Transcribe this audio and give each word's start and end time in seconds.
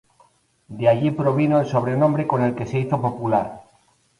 De 0.67 0.89
allí 0.89 1.11
provino 1.11 1.59
el 1.59 1.67
sobrenombre 1.67 2.25
con 2.25 2.41
el 2.41 2.55
que 2.55 2.65
se 2.65 2.79
hizo 2.79 2.99
popular. 2.99 3.61